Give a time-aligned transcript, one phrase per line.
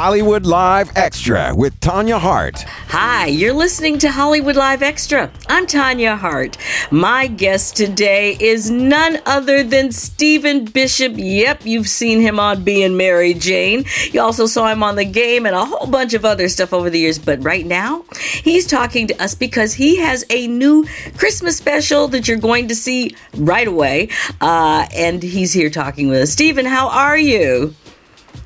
[0.00, 2.62] Hollywood Live Extra with Tanya Hart.
[2.86, 5.28] Hi, you're listening to Hollywood Live Extra.
[5.48, 6.56] I'm Tanya Hart.
[6.92, 11.14] My guest today is none other than Stephen Bishop.
[11.16, 13.86] Yep, you've seen him on Being Mary Jane.
[14.12, 16.90] You also saw him on The Game and a whole bunch of other stuff over
[16.90, 17.18] the years.
[17.18, 18.04] But right now,
[18.44, 20.86] he's talking to us because he has a new
[21.16, 24.10] Christmas special that you're going to see right away.
[24.40, 26.30] Uh, and he's here talking with us.
[26.30, 27.74] Stephen, how are you?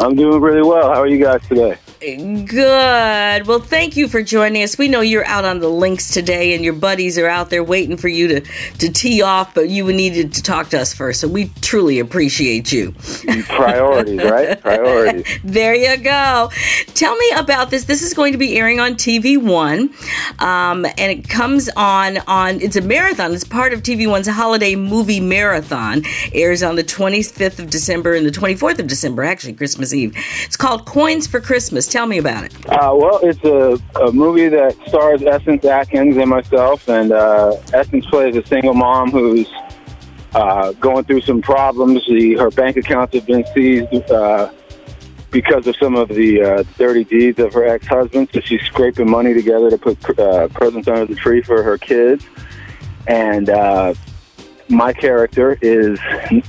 [0.00, 0.88] I'm doing really well.
[0.88, 1.76] How are you guys today?
[2.00, 3.46] Good.
[3.46, 4.78] Well, thank you for joining us.
[4.78, 7.98] We know you're out on the links today, and your buddies are out there waiting
[7.98, 8.40] for you to,
[8.78, 12.72] to tee off, but you needed to talk to us first, so we truly appreciate
[12.72, 12.92] you.
[13.48, 14.58] Priorities, right?
[14.62, 15.26] Priorities.
[15.44, 16.50] there you go.
[16.94, 17.84] Tell me about this.
[17.84, 19.90] This is going to be airing on TV One,
[20.38, 22.62] um, and it comes on on.
[22.62, 23.34] It's a marathon.
[23.34, 26.04] It's part of TV One's holiday movie marathon.
[26.32, 30.16] Airs on the 25th of December and the 24th of December, actually Christmas Eve.
[30.44, 31.89] It's called Coins for Christmas.
[31.90, 32.54] Tell me about it.
[32.70, 38.06] Uh, well, it's a, a movie that stars Essence Atkins and myself, and uh, Essence
[38.06, 39.50] plays a single mom who's
[40.32, 42.06] uh, going through some problems.
[42.06, 44.52] The, her bank accounts have been seized uh,
[45.32, 48.28] because of some of the uh, dirty deeds of her ex-husband.
[48.32, 52.24] So she's scraping money together to put uh, presents under the tree for her kids.
[53.08, 53.48] And
[54.68, 55.98] my character is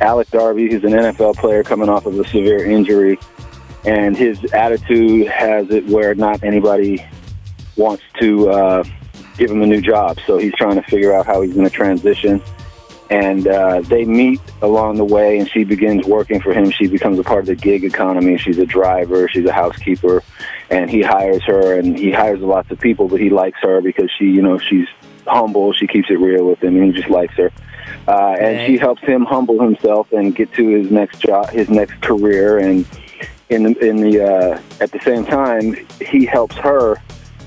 [0.02, 0.70] Alec Darby.
[0.70, 3.18] He's an NFL player coming off of a severe injury
[3.86, 7.06] and his attitude has it where not anybody
[7.76, 8.84] wants to uh,
[9.38, 10.20] give him a new job.
[10.26, 12.42] So he's trying to figure out how he's going to transition.
[13.10, 16.72] And uh, they meet along the way, and she begins working for him.
[16.72, 18.38] She becomes a part of the gig economy.
[18.38, 20.24] She's a driver, she's a housekeeper,
[20.70, 21.78] and he hires her.
[21.78, 24.88] And he hires lots of people, but he likes her because she, you know, she's
[25.28, 25.74] humble.
[25.74, 27.52] She keeps it real with him, and he just likes her.
[28.08, 32.00] Uh, and she helps him humble himself and get to his next job, his next
[32.02, 32.86] career, and
[33.52, 36.96] in the, in the uh, at the same time, he helps her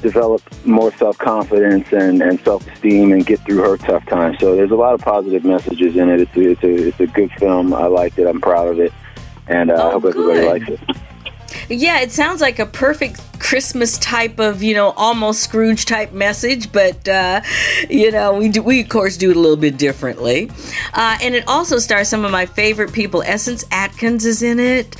[0.02, 4.38] develop more self confidence and, and self esteem and get through her tough times.
[4.38, 6.20] So there's a lot of positive messages in it.
[6.20, 7.72] It's a, it's a, it's a good film.
[7.72, 8.26] I liked it.
[8.26, 8.92] I'm proud of it,
[9.48, 10.80] and uh, oh, I hope everybody likes it.
[11.68, 16.72] Yeah, it sounds like a perfect Christmas type of, you know, almost Scrooge type message,
[16.72, 17.40] but uh,
[17.88, 20.50] you know, we do, we of course do it a little bit differently.
[20.92, 23.22] Uh, and it also stars some of my favorite people.
[23.22, 24.96] Essence Atkins is in it,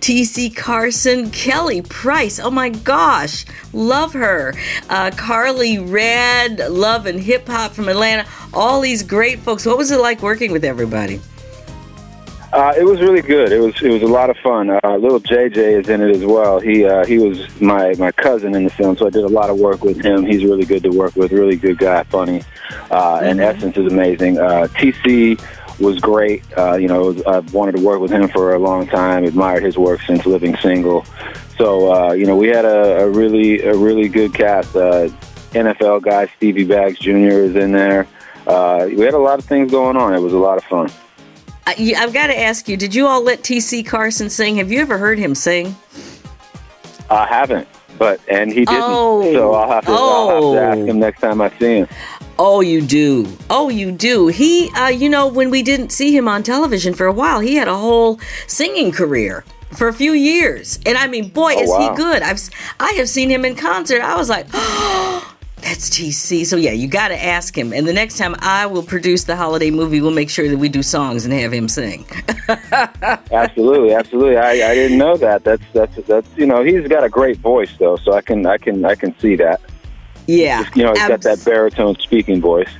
[0.00, 0.50] T.C.
[0.50, 2.38] Carson, Kelly Price.
[2.38, 4.54] Oh my gosh, love her.
[4.88, 8.26] Uh, Karlie Redd, Love and Hip Hop from Atlanta.
[8.52, 9.66] All these great folks.
[9.66, 11.20] What was it like working with everybody?
[12.54, 13.50] Uh, it was really good.
[13.50, 14.70] It was it was a lot of fun.
[14.70, 16.60] Uh, little JJ is in it as well.
[16.60, 19.50] He uh, he was my my cousin in the film, so I did a lot
[19.50, 20.24] of work with him.
[20.24, 21.32] He's really good to work with.
[21.32, 22.44] Really good guy, funny,
[22.92, 23.56] uh, and mm-hmm.
[23.56, 24.38] Essence is amazing.
[24.38, 25.44] Uh, TC
[25.80, 26.44] was great.
[26.56, 29.24] Uh, you know, I've wanted to work with him for a long time.
[29.24, 31.04] Admired his work since Living Single.
[31.58, 34.76] So uh, you know, we had a, a really a really good cast.
[34.76, 35.08] Uh,
[35.54, 37.42] NFL guy Stevie Baggs Jr.
[37.42, 38.06] is in there.
[38.46, 40.14] Uh, we had a lot of things going on.
[40.14, 40.88] It was a lot of fun.
[41.66, 43.82] I, I've got to ask you, did you all let T.C.
[43.82, 44.56] Carson sing?
[44.56, 45.74] Have you ever heard him sing?
[47.10, 48.82] I haven't, but and he didn't.
[48.82, 50.28] Oh, so I'll have, to, oh.
[50.28, 51.88] I'll have to ask him next time I see him.
[52.38, 53.26] Oh, you do.
[53.48, 54.26] Oh, you do.
[54.26, 57.54] He, uh, you know, when we didn't see him on television for a while, he
[57.54, 59.44] had a whole singing career
[59.76, 60.78] for a few years.
[60.86, 61.90] And I mean, boy, oh, is wow.
[61.90, 62.22] he good.
[62.22, 62.40] I've
[62.80, 64.02] I have seen him in concert.
[64.02, 65.33] I was like, oh,
[65.64, 66.44] that's TC.
[66.44, 67.72] So yeah, you got to ask him.
[67.72, 70.68] And the next time I will produce the holiday movie, we'll make sure that we
[70.68, 72.04] do songs and have him sing.
[73.32, 74.36] absolutely, absolutely.
[74.36, 75.42] I, I didn't know that.
[75.44, 78.58] That's that's that's you know he's got a great voice though, so I can I
[78.58, 79.60] can I can see that.
[80.26, 82.70] Yeah, Just, you know he's abs- got that baritone speaking voice.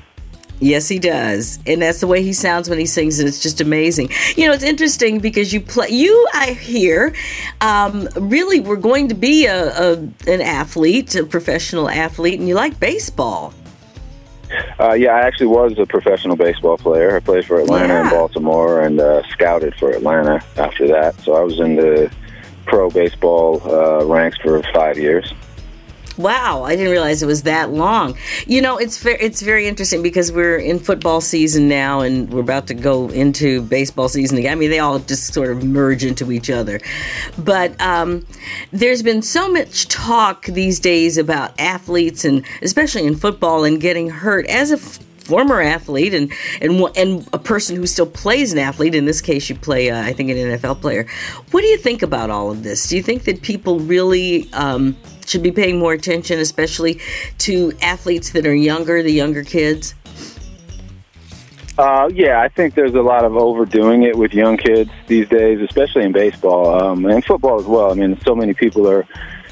[0.65, 3.61] Yes, he does, and that's the way he sounds when he sings, and it's just
[3.61, 4.09] amazing.
[4.35, 5.89] You know, it's interesting because you play.
[5.91, 7.15] You, I hear,
[7.61, 9.93] um, really were going to be a, a,
[10.27, 13.53] an athlete, a professional athlete, and you like baseball.
[14.81, 17.15] Uh, yeah, I actually was a professional baseball player.
[17.15, 18.01] I played for Atlanta yeah.
[18.01, 21.15] and Baltimore, and uh, scouted for Atlanta after that.
[21.21, 22.11] So I was in the
[22.65, 25.31] pro baseball uh, ranks for five years.
[26.17, 28.17] Wow, I didn't realize it was that long.
[28.47, 32.41] You know, it's very, it's very interesting because we're in football season now, and we're
[32.41, 34.53] about to go into baseball season again.
[34.53, 36.81] I mean, they all just sort of merge into each other.
[37.37, 38.25] But um,
[38.71, 44.09] there's been so much talk these days about athletes, and especially in football, and getting
[44.11, 44.47] hurt.
[44.47, 44.77] As a
[45.25, 48.95] former athlete and and and a person who still plays an athlete.
[48.95, 51.07] In this case, you play, uh, I think, an NFL player.
[51.51, 52.89] What do you think about all of this?
[52.89, 57.01] Do you think that people really um, should be paying more attention, especially
[57.39, 59.95] to athletes that are younger, the younger kids?
[61.77, 65.61] Uh, yeah, I think there's a lot of overdoing it with young kids these days,
[65.61, 67.91] especially in baseball um, and football as well.
[67.91, 69.05] I mean, so many people are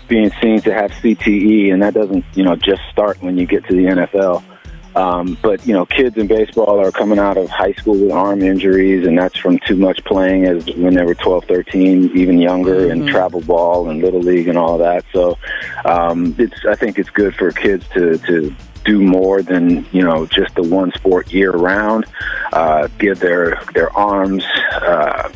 [0.07, 3.65] being seen to have CTE, and that doesn't, you know, just start when you get
[3.67, 4.45] to the NFL.
[4.95, 8.43] Um, but you know, kids in baseball are coming out of high school with arm
[8.43, 12.91] injuries, and that's from too much playing as when they were 12, 13, even younger,
[12.91, 15.05] and travel ball and little league and all that.
[15.13, 15.39] So,
[15.85, 18.55] um, it's I think it's good for kids to to
[18.85, 22.05] do more than you know just the one sport year round.
[22.53, 24.45] Uh, give their their arms.
[24.73, 25.31] Uh,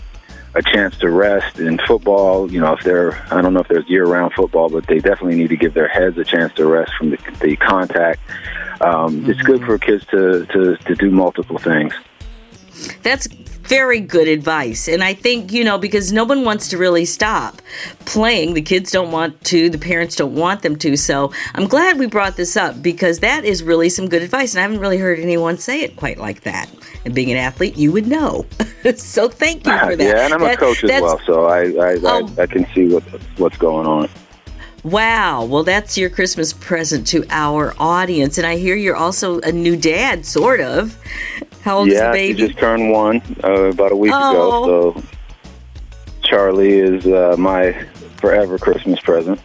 [0.57, 2.51] a chance to rest in football.
[2.51, 5.51] You know, if they're, I don't know if there's year-round football, but they definitely need
[5.51, 8.21] to give their heads a chance to rest from the, the contact.
[8.81, 9.31] Um, mm-hmm.
[9.31, 11.95] It's good for kids to, to, to do multiple things.
[13.03, 13.27] That's
[13.67, 14.89] very good advice.
[14.89, 17.61] And I think, you know, because no one wants to really stop
[18.05, 18.55] playing.
[18.55, 20.97] The kids don't want to, the parents don't want them to.
[20.97, 24.53] So I'm glad we brought this up because that is really some good advice.
[24.53, 26.71] And I haven't really heard anyone say it quite like that.
[27.05, 28.47] And being an athlete, you would know.
[28.97, 30.05] so thank you for that.
[30.05, 32.93] Yeah, and I'm that, a coach as well, so I, I, I, I can see
[32.93, 33.05] what,
[33.39, 34.09] what's going on.
[34.87, 35.45] Wow.
[35.47, 38.39] Well, that's your Christmas present to our audience.
[38.39, 40.97] And I hear you're also a new dad, sort of.
[41.63, 42.39] How old yeah, is the baby?
[42.39, 44.63] she just turned one uh, about a week oh.
[44.65, 44.95] ago.
[44.95, 45.03] So
[46.23, 47.73] Charlie is uh, my
[48.19, 49.41] forever Christmas present.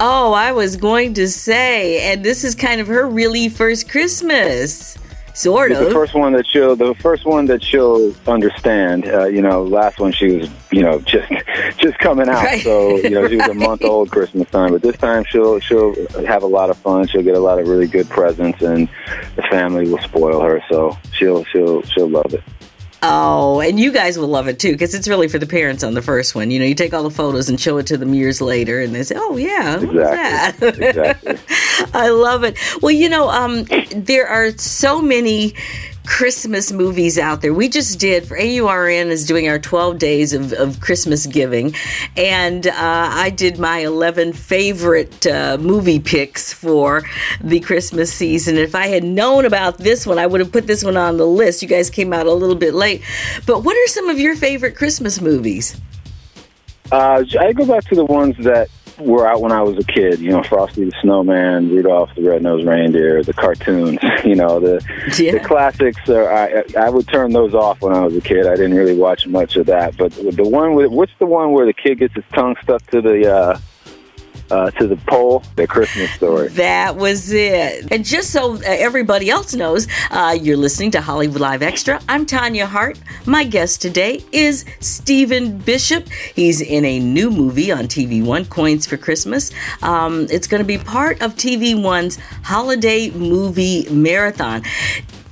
[0.00, 4.98] Oh, I was going to say, and this is kind of her really first Christmas.
[5.34, 5.78] Sort of.
[5.78, 9.08] The first one that she'll, the first one that she'll understand.
[9.08, 11.30] Uh, you know, last one she was, you know, just
[11.78, 12.44] just coming out.
[12.44, 12.62] Right.
[12.62, 14.72] So you know, she was a month old Christmas time.
[14.72, 15.94] But this time she'll she'll
[16.26, 17.06] have a lot of fun.
[17.08, 18.88] She'll get a lot of really good presents, and
[19.36, 20.62] the family will spoil her.
[20.68, 22.42] So she'll she'll she'll love it.
[23.04, 25.94] Oh, and you guys will love it too because it's really for the parents on
[25.94, 26.52] the first one.
[26.52, 28.94] You know, you take all the photos and show it to them years later, and
[28.94, 30.68] they say, "Oh yeah, exactly.
[30.86, 31.38] exactly.
[31.92, 32.56] I love it.
[32.80, 33.64] Well, you know, um,
[33.94, 35.54] there are so many
[36.06, 37.54] Christmas movies out there.
[37.54, 41.74] We just did for AURN is doing our 12 days of, of Christmas giving,
[42.16, 47.02] and uh, I did my 11 favorite uh, movie picks for
[47.40, 48.56] the Christmas season.
[48.56, 51.26] If I had known about this one, I would have put this one on the
[51.26, 51.62] list.
[51.62, 53.02] You guys came out a little bit late,
[53.46, 55.80] but what are some of your favorite Christmas movies?
[56.90, 60.20] Uh, I go back to the ones that were out when I was a kid.
[60.20, 63.98] You know, Frosty the Snowman, Rudolph the Red-Nosed Reindeer, the cartoons.
[64.22, 64.80] You know, the
[65.18, 65.32] yeah.
[65.32, 66.08] the classics.
[66.08, 68.46] Are, I I would turn those off when I was a kid.
[68.46, 69.96] I didn't really watch much of that.
[69.96, 73.00] But the one with what's the one where the kid gets his tongue stuck to
[73.00, 73.58] the uh,
[74.52, 76.48] uh, to the pole, the Christmas story.
[76.48, 77.90] That was it.
[77.90, 82.00] And just so uh, everybody else knows, uh, you're listening to Hollywood Live Extra.
[82.06, 83.00] I'm Tanya Hart.
[83.24, 86.06] My guest today is Stephen Bishop.
[86.34, 89.50] He's in a new movie on TV One, Coins for Christmas.
[89.80, 94.62] Um, it's going to be part of TV One's holiday movie marathon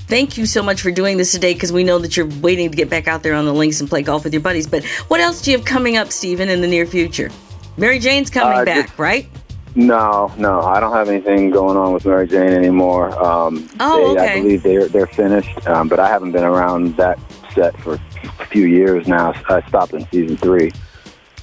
[0.07, 2.77] thank you so much for doing this today because we know that you're waiting to
[2.77, 4.67] get back out there on the links and play golf with your buddies.
[4.67, 7.31] But what else do you have coming up, Stephen, in the near future?
[7.77, 9.29] Mary Jane's coming uh, back, just, right?
[9.75, 13.11] No, no, I don't have anything going on with Mary Jane anymore.
[13.23, 14.33] Um, oh, they, okay.
[14.33, 17.19] I believe they're they're finished, um, but I haven't been around that
[17.55, 19.33] set for a few years now.
[19.49, 20.73] I stopped in season three.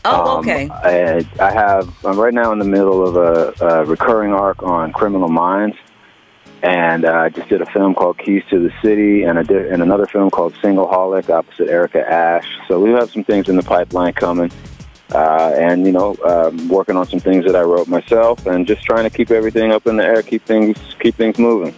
[0.04, 0.70] Oh, um, okay.
[0.70, 1.94] I, I have.
[2.06, 5.78] I'm right now in the middle of a, a recurring arc on Criminal Minds,
[6.64, 9.82] and uh, I just did a film called Keys to the City, and, a, and
[9.82, 12.48] another film called Single Holic opposite Erica Ash.
[12.68, 14.52] So we have some things in the pipeline coming
[15.14, 18.84] uh, and you know, um, working on some things that I wrote myself, and just
[18.84, 21.76] trying to keep everything up in the air, keep things keep things moving.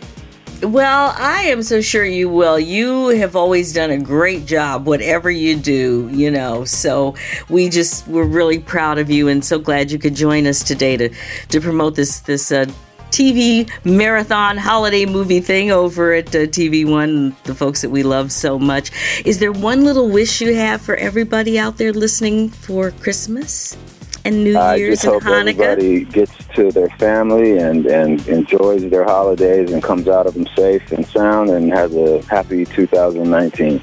[0.62, 2.60] Well, I am so sure you will.
[2.60, 6.66] You have always done a great job, whatever you do, you know.
[6.66, 7.16] So
[7.48, 10.98] we just we're really proud of you, and so glad you could join us today
[10.98, 11.10] to
[11.50, 12.66] to promote this this uh,
[13.12, 18.32] TV marathon holiday movie thing over at uh, TV One, the folks that we love
[18.32, 18.92] so much.
[19.26, 23.78] Is there one little wish you have for everybody out there listening for Christmas?
[24.26, 25.60] and New Year's and Hanukkah?
[25.60, 30.48] Everybody gets to their family and, and enjoys their holidays and comes out of them
[30.56, 33.82] safe and sound and has a happy 2019.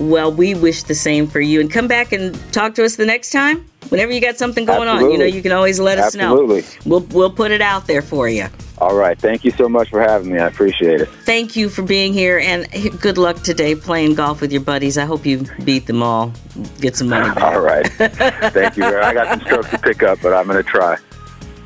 [0.00, 1.60] Well, we wish the same for you.
[1.60, 3.66] And come back and talk to us the next time.
[3.90, 5.06] Whenever you got something going Absolutely.
[5.06, 6.62] on, you know, you can always let us Absolutely.
[6.62, 6.66] know.
[6.86, 8.46] We'll we'll put it out there for you.
[8.78, 9.18] All right.
[9.18, 10.38] Thank you so much for having me.
[10.38, 11.08] I appreciate it.
[11.26, 12.66] Thank you for being here and
[13.00, 14.96] good luck today playing golf with your buddies.
[14.96, 16.32] I hope you beat them all.
[16.80, 17.42] Get some money back.
[17.44, 17.86] all right.
[17.88, 18.84] Thank you.
[18.84, 20.96] I got some strokes to pick up, but I'm going to try.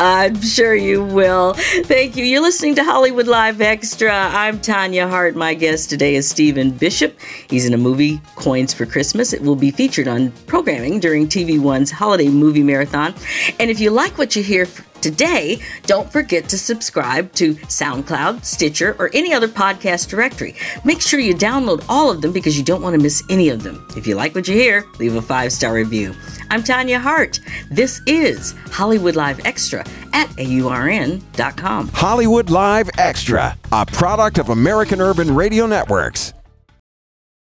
[0.00, 1.54] I'm sure you will.
[1.54, 2.24] Thank you.
[2.24, 4.12] You're listening to Hollywood Live Extra.
[4.12, 5.36] I'm Tanya Hart.
[5.36, 7.16] My guest today is Stephen Bishop.
[7.48, 9.32] He's in a movie, Coins for Christmas.
[9.32, 13.14] It will be featured on programming during TV One's Holiday Movie Marathon.
[13.60, 14.66] And if you like what you hear
[15.04, 20.54] Today, don't forget to subscribe to SoundCloud, Stitcher, or any other podcast directory.
[20.82, 23.62] Make sure you download all of them because you don't want to miss any of
[23.62, 23.86] them.
[23.98, 26.14] If you like what you hear, leave a five star review.
[26.48, 27.38] I'm Tanya Hart.
[27.70, 29.80] This is Hollywood Live Extra
[30.14, 31.88] at AURN.com.
[31.88, 36.32] Hollywood Live Extra, a product of American Urban Radio Networks.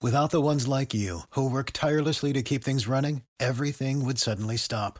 [0.02, 4.58] Without the ones like you, who work tirelessly to keep things running, everything would suddenly
[4.58, 5.00] stop.